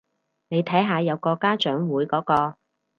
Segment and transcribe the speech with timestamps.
[0.47, 2.57] 你睇下有個家長會嗰個